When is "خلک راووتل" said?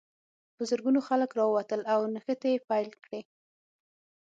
1.07-1.81